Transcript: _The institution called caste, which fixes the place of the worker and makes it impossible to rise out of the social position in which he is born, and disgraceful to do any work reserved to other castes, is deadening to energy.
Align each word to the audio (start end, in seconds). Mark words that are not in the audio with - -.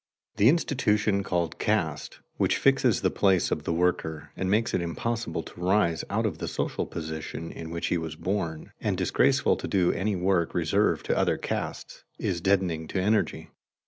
_The 0.37 0.49
institution 0.49 1.21
called 1.21 1.59
caste, 1.59 2.21
which 2.37 2.57
fixes 2.57 3.01
the 3.01 3.11
place 3.11 3.51
of 3.51 3.65
the 3.65 3.71
worker 3.71 4.31
and 4.35 4.49
makes 4.49 4.73
it 4.73 4.81
impossible 4.81 5.43
to 5.43 5.61
rise 5.61 6.03
out 6.09 6.25
of 6.25 6.39
the 6.39 6.47
social 6.47 6.87
position 6.87 7.51
in 7.51 7.69
which 7.69 7.85
he 7.89 7.97
is 7.97 8.15
born, 8.15 8.71
and 8.81 8.97
disgraceful 8.97 9.57
to 9.57 9.67
do 9.67 9.91
any 9.93 10.15
work 10.15 10.55
reserved 10.55 11.05
to 11.05 11.15
other 11.15 11.37
castes, 11.37 12.03
is 12.17 12.41
deadening 12.41 12.87
to 12.87 12.99
energy. 12.99 13.51